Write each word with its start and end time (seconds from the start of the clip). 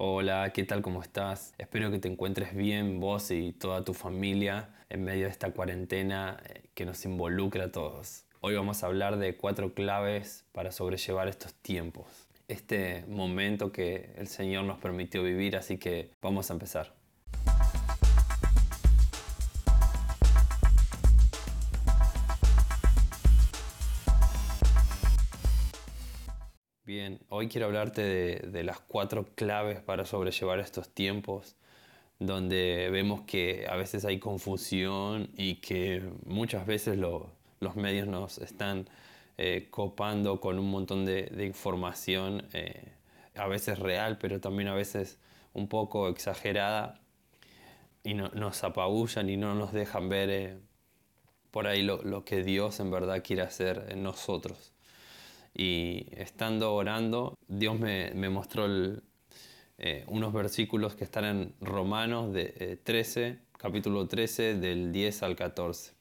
Hola, 0.00 0.52
¿qué 0.54 0.62
tal? 0.62 0.80
¿Cómo 0.80 1.02
estás? 1.02 1.54
Espero 1.58 1.90
que 1.90 1.98
te 1.98 2.06
encuentres 2.06 2.54
bien 2.54 3.00
vos 3.00 3.32
y 3.32 3.52
toda 3.52 3.82
tu 3.82 3.94
familia 3.94 4.68
en 4.90 5.02
medio 5.02 5.24
de 5.24 5.30
esta 5.32 5.50
cuarentena 5.50 6.40
eh, 6.48 6.62
que 6.74 6.84
nos 6.84 7.04
involucra 7.04 7.64
a 7.64 7.72
todos. 7.72 8.24
Hoy 8.40 8.54
vamos 8.54 8.84
a 8.84 8.86
hablar 8.86 9.18
de 9.18 9.36
cuatro 9.36 9.74
claves 9.74 10.44
para 10.52 10.70
sobrellevar 10.70 11.26
estos 11.26 11.52
tiempos, 11.52 12.06
este 12.46 13.06
momento 13.08 13.72
que 13.72 14.12
el 14.16 14.28
Señor 14.28 14.66
nos 14.66 14.78
permitió 14.78 15.24
vivir, 15.24 15.56
así 15.56 15.78
que 15.78 16.12
vamos 16.22 16.48
a 16.50 16.52
empezar. 16.52 16.97
Hoy 27.38 27.46
quiero 27.46 27.66
hablarte 27.66 28.02
de, 28.02 28.64
las 28.64 28.80
cuatro 28.80 29.24
claves 29.36 29.80
para 29.80 30.04
sobrellevar 30.04 30.58
estos 30.58 30.88
tiempos, 30.88 31.54
donde 32.18 32.88
vemos 32.90 33.20
que 33.20 33.64
a 33.70 33.76
veces 33.76 34.04
hay 34.04 34.18
confusión 34.18 35.30
y 35.36 35.56
que 35.56 36.02
muchas 36.26 36.66
veces 36.66 36.98
los 36.98 37.76
medios 37.76 38.08
nos 38.08 38.38
están 38.38 38.88
eh, 39.36 39.68
copando 39.70 40.40
con 40.40 40.58
un 40.58 40.68
montón 40.68 41.04
de, 41.04 41.44
información, 41.46 42.44
eh, 42.54 42.92
a 43.36 43.46
veces 43.46 43.78
real, 43.78 44.18
pero 44.18 44.40
también 44.40 44.68
a 44.68 44.74
veces 44.74 45.20
un 45.54 45.68
poco 45.68 46.08
exagerada, 46.08 47.00
y 48.02 48.14
nos 48.14 48.64
apabullan 48.64 49.30
y 49.30 49.36
no 49.36 49.54
nos 49.54 49.72
dejan 49.72 50.08
ver 50.08 50.30
eh, 50.30 50.58
por 51.52 51.68
ahí 51.68 51.82
lo 51.82 52.24
que 52.24 52.42
Dios 52.42 52.80
en 52.80 52.90
verdad 52.90 53.22
quiere 53.22 53.42
hacer 53.42 53.86
en 53.90 54.02
nosotros. 54.02 54.72
Y 55.54 56.06
estando 56.12 56.74
orando, 56.74 57.36
Dios 57.48 57.78
me, 57.78 58.12
mostró 58.28 58.66
eh, 59.78 60.04
unos 60.06 60.32
versículos 60.32 60.94
que 60.94 61.04
están 61.04 61.24
en 61.24 61.54
Romanos 61.60 62.32
de, 62.32 62.78
13, 62.82 63.26
eh, 63.26 63.38
capítulo 63.56 64.06
13, 64.06 64.54
del 64.54 64.92
10 64.92 65.22
al 65.22 65.36
14. 65.36 65.92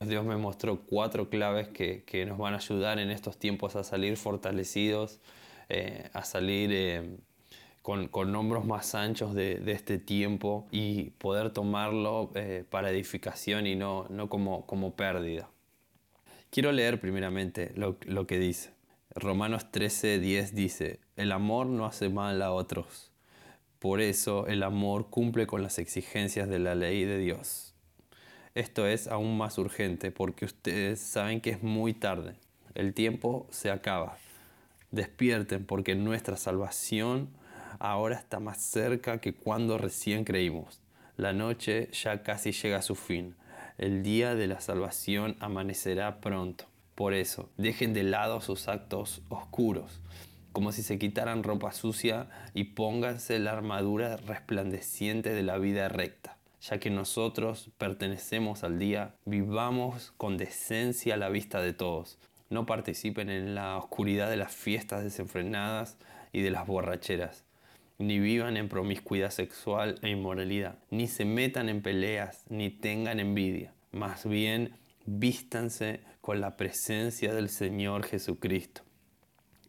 Dios 0.00 0.24
me 0.24 0.36
mostró 0.36 0.82
cuatro 0.82 1.30
claves 1.30 1.68
que, 1.68 2.26
nos 2.26 2.38
van 2.38 2.54
a 2.54 2.58
ayudar 2.58 2.98
en 2.98 3.10
estos 3.10 3.38
tiempos 3.38 3.76
a 3.76 3.84
salir 3.84 4.16
fortalecidos, 4.16 5.20
eh, 5.68 6.10
a 6.12 6.24
salir 6.24 7.18
con, 7.82 8.08
con, 8.08 8.34
hombros 8.34 8.66
más 8.66 8.94
anchos 8.94 9.34
de, 9.34 9.62
este 9.66 9.98
tiempo 9.98 10.66
y 10.70 11.10
poder 11.18 11.50
tomarlo 11.50 12.30
para 12.68 12.90
edificación 12.90 13.66
y 13.66 13.74
no, 13.74 14.06
no 14.10 14.28
como, 14.28 14.66
como 14.66 14.94
pérdida. 14.94 15.48
Quiero 16.56 16.72
leer 16.72 16.98
primeramente 16.98 17.70
lo, 17.74 18.26
que 18.26 18.38
dice. 18.38 18.70
Romanos 19.14 19.70
13, 19.72 20.18
10 20.18 20.54
dice, 20.54 21.00
el 21.16 21.32
amor 21.32 21.66
no 21.66 21.84
hace 21.84 22.08
mal 22.08 22.40
a 22.40 22.50
otros. 22.50 23.12
Por 23.78 24.00
eso 24.00 24.46
el 24.46 24.62
amor 24.62 25.10
cumple 25.10 25.46
con 25.46 25.62
las 25.62 25.78
exigencias 25.78 26.48
de 26.48 26.58
la 26.58 26.74
ley 26.74 27.04
de 27.04 27.18
Dios. 27.18 27.74
Esto 28.54 28.86
es 28.86 29.06
aún 29.06 29.36
más 29.36 29.58
urgente 29.58 30.10
porque 30.10 30.46
ustedes 30.46 30.98
saben 30.98 31.42
que 31.42 31.50
es 31.50 31.62
muy 31.62 31.92
tarde. 31.92 32.36
El 32.74 32.94
tiempo 32.94 33.46
se 33.50 33.70
acaba. 33.70 34.16
Despierten 34.90 35.66
porque 35.66 35.94
nuestra 35.94 36.38
salvación 36.38 37.28
ahora 37.80 38.16
está 38.16 38.40
más 38.40 38.62
cerca 38.62 39.20
que 39.20 39.34
cuando 39.34 39.76
recién 39.76 40.24
creímos. 40.24 40.80
La 41.18 41.34
noche 41.34 41.90
ya 41.92 42.22
casi 42.22 42.52
llega 42.52 42.78
a 42.78 42.82
su 42.82 42.94
fin 42.94 43.34
el 43.78 44.02
día 44.02 44.34
de 44.34 44.46
la 44.46 44.60
salvación 44.60 45.36
amanecerá 45.40 46.20
pronto. 46.20 46.64
Por 46.94 47.12
eso, 47.12 47.50
dejen 47.58 47.92
de 47.92 48.02
lado 48.02 48.40
sus 48.40 48.68
actos 48.68 49.22
oscuros, 49.28 50.00
como 50.52 50.72
si 50.72 50.82
se 50.82 50.98
quitaran 50.98 51.42
ropa 51.42 51.72
sucia 51.72 52.28
y 52.54 52.64
pónganse 52.64 53.38
la 53.38 53.52
armadura 53.52 54.16
resplandeciente 54.16 55.34
de 55.34 55.42
la 55.42 55.58
vida 55.58 55.88
recta. 55.88 56.38
Ya 56.62 56.78
que 56.78 56.90
nosotros 56.90 57.70
pertenecemos 57.76 58.64
al 58.64 58.78
día, 58.78 59.14
vivamos 59.26 60.12
con 60.16 60.38
decencia 60.38 61.14
a 61.14 61.18
la 61.18 61.28
vista 61.28 61.60
de 61.60 61.74
todos. 61.74 62.18
No 62.48 62.64
participen 62.64 63.28
en 63.28 63.54
la 63.54 63.76
oscuridad 63.76 64.30
de 64.30 64.36
las 64.36 64.54
fiestas 64.54 65.04
desenfrenadas 65.04 65.98
y 66.32 66.40
de 66.40 66.50
las 66.50 66.66
borracheras 66.66 67.45
ni 67.98 68.18
vivan 68.18 68.56
en 68.56 68.68
promiscuidad 68.68 69.30
sexual 69.30 69.98
e 70.02 70.10
inmoralidad, 70.10 70.78
ni 70.90 71.06
se 71.08 71.24
metan 71.24 71.68
en 71.68 71.82
peleas, 71.82 72.44
ni 72.48 72.70
tengan 72.70 73.20
envidia. 73.20 73.72
Más 73.92 74.26
bien, 74.26 74.76
vístanse 75.06 76.00
con 76.20 76.40
la 76.40 76.56
presencia 76.56 77.32
del 77.32 77.48
Señor 77.48 78.04
Jesucristo. 78.04 78.82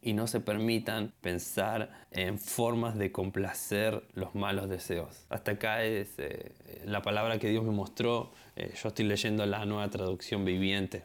Y 0.00 0.12
no 0.12 0.26
se 0.26 0.40
permitan 0.40 1.12
pensar 1.20 2.06
en 2.10 2.38
formas 2.38 2.96
de 2.96 3.10
complacer 3.10 4.04
los 4.14 4.34
malos 4.34 4.68
deseos. 4.68 5.26
Hasta 5.28 5.52
acá 5.52 5.82
es 5.82 6.14
eh, 6.18 6.52
la 6.84 7.02
palabra 7.02 7.38
que 7.38 7.48
Dios 7.48 7.64
me 7.64 7.72
mostró. 7.72 8.32
Eh, 8.54 8.72
yo 8.80 8.88
estoy 8.88 9.06
leyendo 9.06 9.44
la 9.46 9.64
nueva 9.64 9.88
traducción 9.90 10.44
viviente. 10.44 11.04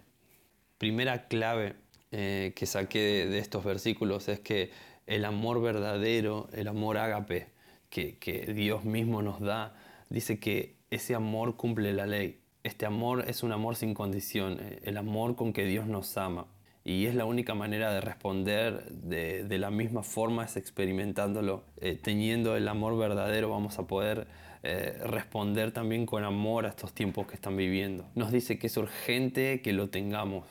Primera 0.77 1.27
clave 1.27 1.75
eh, 2.11 2.53
que 2.55 2.67
saqué 2.67 3.25
de 3.25 3.39
estos 3.39 3.63
versículos 3.63 4.27
es 4.29 4.39
que 4.39 4.69
el 5.07 5.25
amor 5.25 5.61
verdadero, 5.61 6.49
el 6.53 6.67
amor 6.67 6.97
ágape 6.97 7.47
que, 7.89 8.53
Dios 8.55 8.85
mismo 8.85 9.21
nos 9.21 9.39
da, 9.39 9.75
dice 10.09 10.39
que 10.39 10.75
ese 10.89 11.15
amor 11.15 11.55
cumple 11.55 11.93
la 11.93 12.05
ley. 12.05 12.39
Este 12.63 12.85
amor 12.85 13.25
es 13.27 13.43
un 13.43 13.51
amor 13.51 13.75
sin 13.75 13.93
condición, 13.93 14.57
eh, 14.59 14.79
el 14.83 14.97
amor 14.97 15.35
con 15.35 15.53
que 15.53 15.65
Dios 15.65 15.85
nos 15.85 16.17
ama. 16.17 16.47
Y 16.85 17.05
es 17.05 17.15
la 17.15 17.25
única 17.25 17.53
manera 17.53 17.93
de 17.93 18.01
responder 18.01 18.85
de, 18.89 19.57
la 19.57 19.69
misma 19.69 20.03
forma, 20.03 20.43
es 20.43 20.57
experimentándolo. 20.57 21.63
Eh, 21.77 21.97
teniendo 22.01 22.57
el 22.57 22.67
amor 22.67 22.97
verdadero 22.97 23.49
vamos 23.49 23.79
a 23.79 23.87
poder 23.87 24.27
eh, 24.63 24.97
responder 25.05 25.71
también 25.71 26.05
con 26.05 26.23
amor 26.23 26.65
a 26.65 26.69
estos 26.69 26.93
tiempos 26.93 27.27
que 27.27 27.35
están 27.35 27.55
viviendo. 27.55 28.05
Nos 28.15 28.31
dice 28.31 28.59
que 28.59 28.67
es 28.67 28.75
urgente 28.75 29.61
que 29.61 29.71
lo 29.71 29.89
tengamos. 29.89 30.45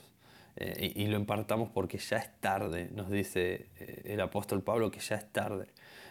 Eh, 0.57 0.93
y, 0.97 1.07
lo 1.07 1.17
impartamos 1.17 1.71
porque 1.71 1.97
ya 1.99 2.19
es 2.19 2.31
tarde, 2.41 2.91
nos 2.95 3.11
dice 3.11 3.69
eh, 3.79 4.03
el 4.05 4.21
apóstol 4.21 4.63
Pablo 4.63 4.91
que 4.91 5.01
ya 5.01 5.17
es 5.17 5.33
tarde. 5.33 5.69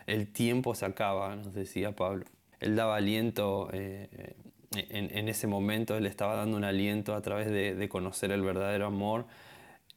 El 0.08 0.32
tiempo 0.32 0.74
se 0.74 0.86
acaba, 0.86 1.36
nos 1.36 1.54
decía 1.54 1.96
Pablo. 1.96 2.26
Él 2.60 2.76
daba 2.76 2.98
aliento 2.98 3.70
eh, 3.72 4.36
en, 4.72 5.28
ese 5.28 5.48
momento, 5.48 5.96
él 5.98 6.06
estaba 6.06 6.36
dando 6.36 6.58
un 6.58 6.64
aliento 6.64 7.14
a 7.14 7.22
través 7.22 7.50
de, 7.50 7.90
conocer 7.90 8.32
el 8.32 8.42
verdadero 8.42 8.88
amor, 8.88 9.26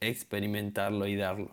experimentarlo 0.00 1.06
y 1.06 1.16
darlo. 1.16 1.50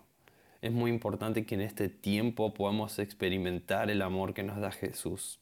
Es 0.61 0.71
muy 0.71 0.91
importante 0.91 1.45
que 1.45 1.55
en 1.55 1.61
este 1.61 1.89
tiempo 1.89 2.53
podamos 2.53 2.99
experimentar 2.99 3.89
el 3.89 4.01
amor 4.01 4.33
que 4.33 4.43
nos 4.43 4.59
da 4.59 4.71
Jesús, 4.71 5.39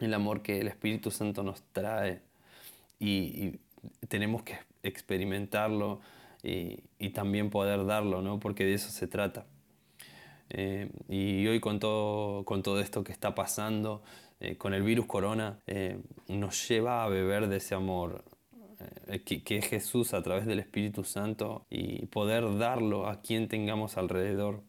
el 0.00 0.14
amor 0.14 0.42
que 0.42 0.60
el 0.60 0.68
Espíritu 0.68 1.10
Santo 1.10 1.42
nos 1.42 1.62
trae 1.72 2.22
y 2.98 3.58
tenemos 4.08 4.42
que 4.42 4.58
experimentarlo 4.82 6.00
y, 6.46 7.10
también 7.10 7.50
poder 7.50 7.86
darlo, 7.86 8.22
¿no? 8.22 8.38
porque 8.38 8.64
de 8.64 8.74
eso 8.74 8.90
se 8.90 9.06
trata. 9.06 9.46
Eh, 10.50 10.90
y 11.08 11.46
hoy 11.46 11.60
con 11.60 11.80
todo, 11.80 12.44
con 12.44 12.62
todo 12.62 12.80
esto 12.80 13.02
que 13.02 13.12
está 13.12 13.34
pasando, 13.34 14.02
eh, 14.38 14.56
con 14.56 14.74
el 14.74 14.82
virus 14.82 15.06
corona, 15.06 15.58
eh, 15.66 15.98
nos 16.28 16.68
lleva 16.68 17.02
a 17.04 17.08
beber 17.08 17.48
de 17.48 17.56
ese 17.56 17.74
amor 17.74 18.24
que, 19.24 19.42
que, 19.42 19.56
es 19.56 19.66
Jesús 19.66 20.12
a 20.12 20.22
través 20.22 20.44
del 20.46 20.58
Espíritu 20.58 21.02
Santo 21.02 21.64
y 21.70 22.06
poder 22.06 22.58
darlo 22.58 23.08
a 23.08 23.22
quien 23.22 23.48
tengamos 23.48 23.96
alrededor, 23.96 24.62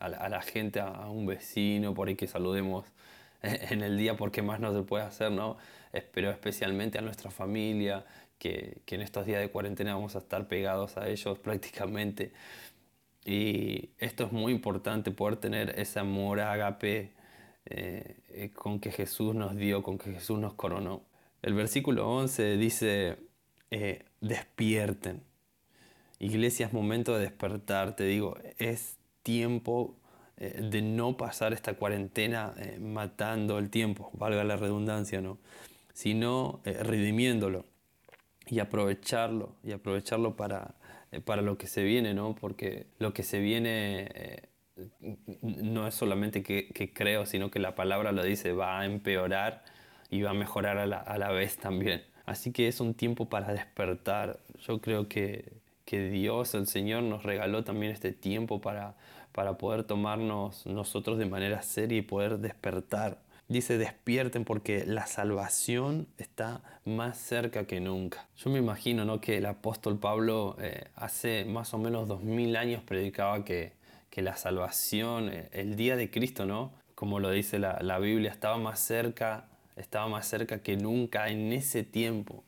a 0.00 0.08
la, 0.08 0.16
a 0.18 0.28
la 0.28 0.42
gente, 0.42 0.80
a, 0.80 1.08
un 1.08 1.26
vecino, 1.26 1.94
por 1.94 2.08
ahí 2.08 2.16
que 2.16 2.26
saludemos 2.26 2.84
en 3.42 3.82
el 3.82 3.96
día 3.96 4.16
porque 4.16 4.42
más 4.42 4.60
no 4.60 4.74
se 4.74 4.82
puede 4.82 5.04
hacer, 5.04 5.30
¿no? 5.30 5.56
Pero 6.12 6.30
especialmente 6.30 6.98
a 6.98 7.02
nuestra 7.02 7.30
familia, 7.30 8.04
que, 8.42 8.82
en 8.88 9.02
estos 9.02 9.24
días 9.24 9.40
de 9.40 9.50
cuarentena 9.50 9.94
vamos 9.94 10.16
a 10.16 10.18
estar 10.18 10.48
pegados 10.48 10.96
a 10.96 11.08
ellos 11.08 11.38
prácticamente. 11.44 12.32
Y 13.24 13.90
esto 13.98 14.24
es 14.24 14.32
muy 14.32 14.52
importante, 14.52 15.12
poder 15.12 15.36
tener 15.36 15.78
ese 15.78 16.00
amor 16.00 16.40
agape 16.40 17.12
eh, 17.66 18.50
con 18.54 18.80
que 18.80 18.90
Jesús 18.90 19.36
nos 19.36 19.54
dio, 19.54 19.84
con 19.84 19.96
que 19.96 20.12
Jesús 20.12 20.40
nos 20.40 20.54
coronó. 20.54 21.04
El 21.40 21.54
versículo 21.54 22.10
11 22.10 22.56
dice, 22.56 23.18
eh, 23.70 24.06
despierten. 24.20 25.22
Iglesia 26.18 26.66
es 26.66 26.72
momento 26.72 27.14
de 27.14 27.20
despertar, 27.22 27.94
te 27.94 28.04
digo, 28.04 28.36
es 28.58 28.96
tiempo 29.22 29.96
eh, 30.36 30.60
de 30.68 30.82
no 30.82 31.16
pasar 31.16 31.52
esta 31.52 31.74
cuarentena 31.74 32.54
matando 32.80 33.58
el 33.58 33.70
tiempo, 33.70 34.10
valga 34.14 34.42
la 34.42 34.56
redundancia, 34.56 35.20
¿no? 35.20 35.38
sino 35.94 36.60
redimiéndolo 36.64 37.71
y 38.48 38.58
aprovecharlo, 38.58 39.54
y 39.62 39.72
aprovecharlo 39.72 40.36
para, 40.36 40.74
eh, 41.12 41.20
para 41.20 41.42
lo 41.42 41.58
que 41.58 41.66
se 41.66 41.82
viene, 41.82 42.14
¿no? 42.14 42.34
Porque 42.34 42.86
lo 42.98 43.12
que 43.14 43.22
se 43.22 43.40
viene 43.40 44.08
eh, 44.14 44.42
no 45.42 45.86
es 45.86 45.94
solamente 45.94 46.42
que, 46.42 46.68
que, 46.68 46.92
creo, 46.92 47.26
sino 47.26 47.50
que 47.50 47.58
la 47.58 47.74
palabra 47.74 48.12
lo 48.12 48.22
dice, 48.24 48.52
va 48.52 48.80
a 48.80 48.84
empeorar 48.84 49.64
y 50.10 50.22
va 50.22 50.30
a 50.30 50.34
mejorar 50.34 50.78
a 50.78 50.86
la, 50.86 50.98
a 50.98 51.18
la 51.18 51.30
vez 51.30 51.56
también. 51.56 52.02
Así 52.26 52.52
que 52.52 52.68
es 52.68 52.80
un 52.80 52.94
tiempo 52.94 53.28
para 53.28 53.52
despertar. 53.52 54.40
Yo 54.66 54.80
creo 54.80 55.08
que, 55.08 55.52
que 55.84 56.08
Dios, 56.08 56.54
el 56.54 56.66
Señor, 56.66 57.02
nos 57.02 57.22
regaló 57.24 57.64
también 57.64 57.92
este 57.92 58.12
tiempo 58.12 58.60
para, 58.60 58.94
para 59.32 59.58
poder 59.58 59.84
tomarnos 59.84 60.66
nosotros 60.66 61.18
de 61.18 61.26
manera 61.26 61.62
seria 61.62 61.98
y 61.98 62.02
poder 62.02 62.38
despertar. 62.38 63.21
Dice, 63.52 63.76
despierten 63.76 64.46
porque 64.46 64.86
la 64.86 65.06
salvación 65.06 66.08
está 66.16 66.62
más 66.86 67.18
cerca 67.18 67.66
que 67.66 67.80
nunca. 67.80 68.26
Yo 68.38 68.48
me 68.48 68.58
imagino 68.58 69.04
¿no? 69.04 69.20
que 69.20 69.36
el 69.36 69.44
apóstol 69.44 69.98
Pablo 69.98 70.56
eh, 70.58 70.84
hace 70.96 71.44
más 71.44 71.74
o 71.74 71.78
menos 71.78 72.08
dos 72.08 72.22
mil 72.22 72.56
años 72.56 72.82
predicaba 72.82 73.44
que, 73.44 73.74
que 74.08 74.22
la 74.22 74.36
salvación, 74.36 75.28
eh, 75.28 75.50
el 75.52 75.76
día 75.76 75.96
de 75.96 76.10
Cristo, 76.10 76.46
¿no? 76.46 76.72
como 76.94 77.20
lo 77.20 77.30
dice 77.30 77.58
la, 77.58 77.78
la 77.82 77.98
Biblia, 77.98 78.30
estaba 78.30 78.56
más 78.56 78.80
cerca, 78.80 79.44
estaba 79.76 80.08
más 80.08 80.26
cerca 80.26 80.62
que 80.62 80.78
nunca 80.78 81.28
en 81.28 81.52
ese 81.52 81.82
tiempo. 81.82 82.44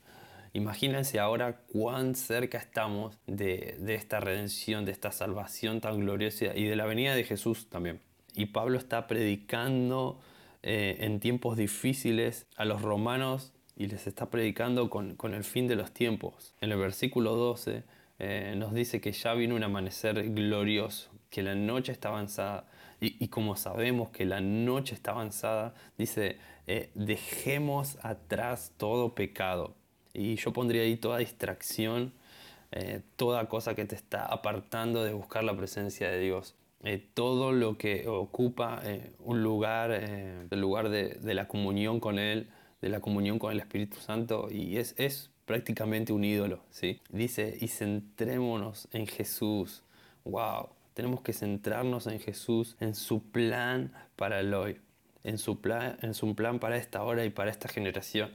Imagínense 0.54 1.18
ahora 1.18 1.58
cuán 1.70 2.14
cerca 2.14 2.56
estamos 2.56 3.18
de, 3.26 3.76
esta 3.88 4.20
redención, 4.20 4.86
de 4.86 4.92
esta 4.92 5.12
salvación 5.12 5.82
tan 5.82 6.00
gloriosa 6.00 6.56
y 6.56 6.64
de 6.64 6.76
la 6.76 6.86
venida 6.86 7.14
de 7.14 7.24
Jesús 7.24 7.68
también. 7.68 8.00
Y 8.34 8.46
Pablo 8.46 8.78
está 8.78 9.06
predicando 9.06 10.18
eh, 10.66 10.96
en 11.00 11.20
tiempos 11.20 11.58
difíciles 11.58 12.46
a 12.56 12.64
los 12.64 12.80
romanos 12.80 13.52
y 13.76 13.86
les 13.86 14.06
está 14.06 14.30
predicando 14.30 14.88
con, 14.88 15.18
el 15.34 15.44
fin 15.44 15.68
de 15.68 15.76
los 15.76 15.92
tiempos. 15.92 16.54
En 16.62 16.72
el 16.72 16.78
versículo 16.78 17.36
12 17.36 17.84
eh, 18.18 18.54
nos 18.56 18.72
dice 18.72 18.98
que 19.02 19.12
ya 19.12 19.34
vino 19.34 19.56
un 19.56 19.62
amanecer 19.62 20.30
glorioso, 20.32 21.10
que 21.28 21.42
la 21.42 21.54
noche 21.54 21.92
está 21.92 22.08
avanzada. 22.08 22.66
Y, 22.98 23.28
como 23.28 23.56
sabemos 23.56 24.08
que 24.08 24.24
la 24.24 24.40
noche 24.40 24.94
está 24.94 25.10
avanzada, 25.10 25.74
dice, 25.98 26.38
eh, 26.66 26.90
dejemos 26.94 27.98
atrás 28.00 28.72
todo 28.78 29.14
pecado 29.14 29.76
y 30.14 30.36
yo 30.36 30.54
pondría 30.54 30.84
ahí 30.84 30.96
toda 30.96 31.18
distracción, 31.18 32.14
toda 33.16 33.46
cosa 33.48 33.74
que 33.74 33.84
te 33.84 33.94
está 33.94 34.24
apartando 34.24 35.04
de 35.04 35.12
buscar 35.12 35.44
la 35.44 35.54
presencia 35.54 36.08
de 36.10 36.20
Dios. 36.20 36.56
Eh, 36.84 37.02
todo 37.14 37.52
lo 37.52 37.78
que 37.78 38.06
ocupa 38.08 38.80
eh, 38.84 39.12
un 39.18 39.42
lugar, 39.42 39.90
el 39.90 40.60
lugar 40.60 40.90
de, 40.90 41.18
la 41.34 41.48
comunión 41.48 41.98
con 41.98 42.18
Él, 42.18 42.48
de 42.82 42.88
la 42.90 43.00
comunión 43.00 43.38
con 43.38 43.52
el 43.52 43.60
Espíritu 43.60 43.96
Santo, 43.98 44.48
y 44.50 44.76
es, 44.76 44.94
es 44.98 45.30
prácticamente 45.46 46.12
un 46.12 46.24
ídolo. 46.24 46.60
¿sí? 46.70 47.00
Dice, 47.08 47.56
y 47.60 47.68
centrémonos 47.68 48.88
en 48.92 49.06
Jesús. 49.06 49.82
¡Wow! 50.24 50.68
Tenemos 50.92 51.22
que 51.22 51.32
centrarnos 51.32 52.06
en 52.06 52.20
Jesús, 52.20 52.76
en 52.80 52.94
su 52.94 53.22
plan 53.22 53.92
para 54.16 54.40
el 54.40 54.54
hoy, 54.54 54.78
en 55.24 55.38
su 55.38 55.60
plan, 55.60 55.96
en 56.02 56.14
su 56.14 56.34
plan 56.34 56.58
para 56.58 56.76
esta 56.76 57.02
hora 57.02 57.24
y 57.24 57.30
para 57.30 57.50
esta 57.50 57.68
generación 57.68 58.30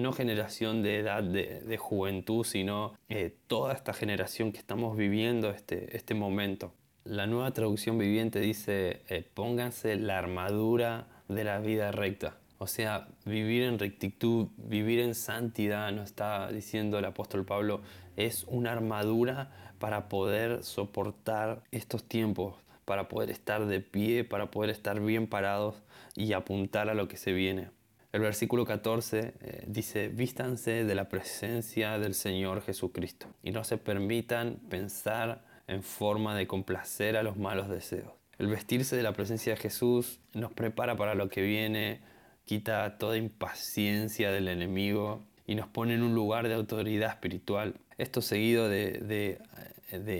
no 0.00 0.12
generación 0.12 0.82
de 0.82 0.98
edad 0.98 1.22
de, 1.22 1.76
juventud, 1.78 2.44
sino 2.44 2.94
eh, 3.08 3.34
toda 3.46 3.74
esta 3.74 3.92
generación 3.92 4.52
que 4.52 4.58
estamos 4.58 4.96
viviendo 4.96 5.50
este, 5.50 5.96
este 5.96 6.14
momento. 6.14 6.72
La 7.10 7.26
nueva 7.26 7.50
traducción 7.50 7.98
viviente 7.98 8.38
dice, 8.38 9.02
eh, 9.08 9.28
pónganse 9.34 9.96
la 9.96 10.16
armadura 10.16 11.08
de 11.26 11.42
la 11.42 11.58
vida 11.58 11.90
recta. 11.90 12.36
O 12.58 12.68
sea, 12.68 13.08
vivir 13.24 13.64
en 13.64 13.80
rectitud, 13.80 14.46
vivir 14.56 15.00
en 15.00 15.16
santidad, 15.16 15.90
nos 15.90 16.04
está 16.04 16.52
diciendo 16.52 17.00
el 17.00 17.04
apóstol 17.04 17.44
Pablo, 17.44 17.80
es 18.16 18.44
una 18.44 18.70
armadura 18.70 19.50
para 19.80 20.08
poder 20.08 20.62
soportar 20.62 21.64
estos 21.72 22.04
tiempos, 22.04 22.54
para 22.84 23.08
poder 23.08 23.30
estar 23.30 23.66
de 23.66 23.80
pie, 23.80 24.22
para 24.22 24.52
poder 24.52 24.70
estar 24.70 25.00
bien 25.00 25.26
parados 25.26 25.82
y 26.14 26.32
apuntar 26.32 26.88
a 26.90 26.94
lo 26.94 27.08
que 27.08 27.16
se 27.16 27.32
viene. 27.32 27.70
El 28.12 28.20
versículo 28.20 28.64
14 28.64 29.34
eh, 29.40 29.64
dice, 29.66 30.06
vístanse 30.06 30.84
de 30.84 30.94
la 30.94 31.08
presencia 31.08 31.98
del 31.98 32.14
Señor 32.14 32.62
Jesucristo 32.62 33.26
y 33.42 33.50
no 33.50 33.64
se 33.64 33.78
permitan 33.78 34.60
pensar 34.68 35.49
en 35.70 35.82
forma 35.84 36.36
de 36.36 36.46
complacer 36.46 37.16
a 37.16 37.22
los 37.22 37.36
malos 37.36 37.68
deseos. 37.68 38.12
El 38.38 38.48
vestirse 38.48 38.96
de 38.96 39.02
la 39.02 39.12
presencia 39.12 39.54
de 39.54 39.60
Jesús 39.60 40.18
nos 40.34 40.52
prepara 40.52 40.96
para 40.96 41.14
lo 41.14 41.28
que 41.28 41.42
viene, 41.42 42.00
quita 42.44 42.98
toda 42.98 43.16
impaciencia 43.16 44.32
del 44.32 44.48
enemigo 44.48 45.22
y 45.46 45.54
nos 45.54 45.68
pone 45.68 45.94
en 45.94 46.02
un 46.02 46.14
lugar 46.14 46.48
de 46.48 46.54
autoridad 46.54 47.10
espiritual. 47.10 47.74
Esto 47.98 48.20
seguido 48.20 48.68
de, 48.68 49.38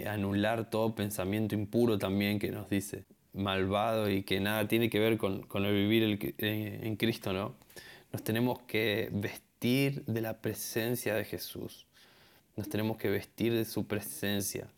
anular 0.06 0.70
todo 0.70 0.94
pensamiento 0.94 1.54
impuro 1.54 1.98
también 1.98 2.38
que 2.38 2.50
nos 2.50 2.68
dice 2.68 3.04
malvado 3.32 4.10
y 4.10 4.22
que 4.22 4.40
nada 4.40 4.66
tiene 4.68 4.90
que 4.90 4.98
ver 4.98 5.16
con, 5.16 5.46
el 5.52 5.74
vivir 5.74 6.34
eh, 6.38 6.80
en 6.82 6.96
Cristo, 6.96 7.32
¿no? 7.32 7.54
Nos 8.12 8.22
tenemos 8.22 8.60
que 8.62 9.08
vestir 9.12 10.04
de 10.04 10.20
la 10.20 10.40
presencia 10.40 11.14
de 11.14 11.24
Jesús. 11.24 11.86
Nos 12.56 12.68
tenemos 12.68 12.96
que 12.96 13.08
vestir 13.08 13.52
de 13.52 13.64
su 13.64 13.86
presencia. 13.86 14.68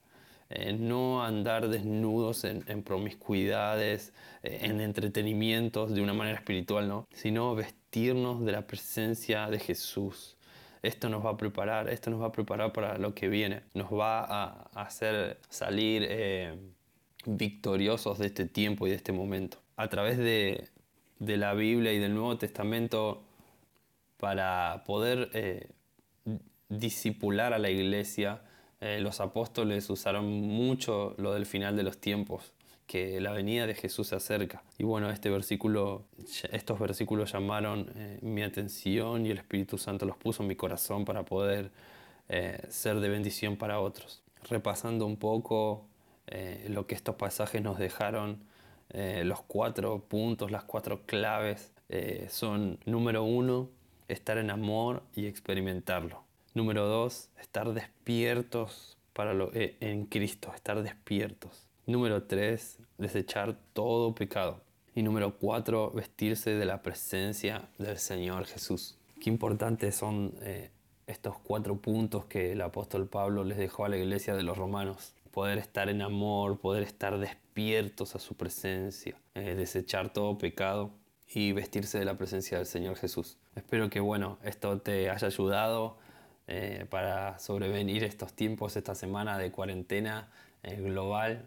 Eh, 0.55 0.75
no 0.75 1.25
andar 1.25 1.69
desnudos 1.69 2.45
en, 2.45 2.83
promiscuidades, 2.83 4.13
eh, 4.43 4.61
en 4.63 4.81
entretenimientos 4.81 5.95
de 5.95 6.03
una 6.03 6.13
manera 6.13 6.39
espiritual, 6.39 6.89
¿no? 6.89 7.07
Sino 7.15 7.55
vestirnos 7.55 8.45
de 8.45 8.53
la 8.53 8.67
presencia 8.67 9.49
de 9.49 9.59
Jesús. 9.59 10.37
Esto 10.83 11.09
nos 11.09 11.25
va 11.25 11.31
a 11.31 11.37
preparar, 11.37 11.89
esto 11.89 12.11
nos 12.11 12.21
va 12.21 12.27
a 12.27 12.33
preparar 12.33 12.73
para 12.73 12.99
lo 12.99 13.15
que 13.15 13.29
viene. 13.29 13.63
Nos 13.75 13.93
va 13.93 14.21
a, 14.21 14.71
hacer 14.75 15.39
salir 15.49 16.05
eh, 16.09 16.57
victoriosos 17.25 18.19
de 18.19 18.27
este 18.27 18.47
tiempo 18.47 18.87
y 18.87 18.91
de 18.91 18.97
este 18.97 19.13
momento. 19.13 19.59
A 19.77 19.89
través 19.89 20.19
de, 20.19 20.69
de 21.19 21.37
la 21.37 21.55
Biblia 21.55 21.93
y 21.93 21.99
del 21.99 22.15
Nuevo 22.15 22.37
Testamento 22.37 23.23
para 24.19 24.83
poder 24.85 25.31
disipular 26.79 27.53
a 27.53 27.59
la 27.59 27.71
iglesia. 27.71 28.43
Eh, 28.83 29.01
los 29.01 29.21
apóstoles 29.21 29.89
usaron 29.89 30.27
mucho 30.27 31.15
lo 31.17 31.33
del 31.33 31.47
final 31.47 31.77
de 31.77 31.83
los 31.83 31.99
tiempos, 31.99 32.53
que 32.87 33.21
la 33.21 33.33
venida 33.33 33.67
de 33.67 33.75
Jesús 33.75 34.09
se 34.09 34.17
acerca. 34.17 34.63
Y 34.77 34.85
bueno, 34.85 35.11
este 35.11 35.31
versículo, 35.31 36.05
estos 36.51 36.79
versículos 36.79 37.33
llamaron 37.33 37.91
eh, 37.95 38.19
mi 38.21 38.43
atención 38.43 39.25
y 39.25 39.31
el 39.31 39.39
Espíritu 39.39 39.79
Santo 39.79 40.05
los 40.05 40.17
puso 40.17 40.43
en 40.43 40.49
mi 40.49 40.57
corazón 40.57 41.05
para 41.05 41.25
poder 41.25 41.71
ser 42.71 43.01
de 43.01 43.11
bendición 43.11 43.57
para 43.57 43.79
otros. 43.79 44.23
Repasando 44.49 45.05
un 45.05 45.19
poco 45.19 45.85
lo 46.69 46.87
que 46.87 46.95
estos 46.95 47.17
pasajes 47.17 47.61
nos 47.61 47.79
dejaron, 47.79 48.39
eh, 48.93 49.23
los 49.25 49.41
cuatro 49.41 50.01
puntos, 50.01 50.51
las 50.51 50.65
cuatro 50.65 51.07
claves 51.07 51.73
eh, 51.89 52.27
son, 52.29 52.79
número 52.85 53.25
uno, 53.25 53.71
estar 54.07 54.37
en 54.37 54.51
amor 54.51 55.03
y 55.15 55.27
experimentarlo. 55.27 56.23
Número 56.55 56.87
dos, 56.87 57.31
estar 57.41 57.73
despiertos 57.73 58.97
para 59.13 59.35
lo, 59.35 59.53
eh, 59.55 59.77
en 59.81 60.07
Cristo, 60.07 60.53
estar 60.55 60.83
despiertos. 60.83 61.67
Número 61.87 62.25
tres, 62.25 62.79
desechar 62.99 63.57
todo 63.73 64.15
pecado. 64.15 64.61
Y 64.95 65.03
número 65.03 65.39
cuatro, 65.39 65.91
vestirse 65.91 66.51
de 66.51 66.65
la 66.65 66.83
presencia 66.83 67.69
del 67.79 67.99
Señor 67.99 68.47
Jesús. 68.47 68.99
Qué 69.21 69.31
importantes 69.31 69.95
son 69.97 70.35
estos 71.07 71.39
cuatro 71.39 71.77
puntos 71.77 72.27
que 72.27 72.53
el 72.53 72.61
apóstol 72.61 73.09
Pablo 73.09 73.45
les 73.45 73.59
dejó 73.59 73.85
a 73.85 73.89
la 73.89 73.97
iglesia 73.97 74.35
de 74.35 74.43
los 74.43 74.59
romanos 74.59 75.15
poder 75.33 75.59
estar 75.59 75.89
en 75.89 76.03
amor, 76.03 76.59
poder 76.59 76.83
estar 76.83 77.19
despiertos 77.19 78.15
a 78.15 78.19
su 78.19 78.35
presencia, 78.35 79.17
eh, 79.35 79.55
desechar 79.55 80.13
todo 80.13 80.39
pecado 80.39 80.91
y 81.35 81.53
vestirse 81.53 81.99
de 81.99 82.05
la 82.05 82.19
presencia 82.19 82.59
del 82.59 82.67
Señor 82.67 82.97
Jesús. 82.97 83.39
Espero 83.57 83.89
que 83.91 84.01
bueno, 84.01 84.39
esto 84.45 84.79
te 84.81 85.11
haya 85.11 85.27
ayudado 85.27 85.97
eh, 86.47 86.87
para 86.91 87.39
sobrevenir 87.39 88.05
estos 88.05 88.33
tiempos, 88.33 88.77
esta 88.77 88.95
semana 88.95 89.39
de 89.39 89.51
cuarentena 89.51 90.29
eh, 90.63 90.77
global. 90.77 91.47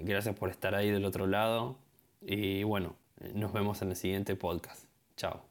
gracias 0.00 0.34
por 0.34 0.50
estar 0.50 0.74
ahí 0.74 0.90
del 0.90 1.04
otro 1.04 1.26
lado 1.26 1.76
y 2.20 2.62
bueno, 2.64 2.96
nos 3.34 3.52
vemos 3.52 3.82
en 3.82 3.90
el 3.90 3.96
siguiente 3.96 4.36
podcast. 4.36 4.84
Chao. 5.16 5.47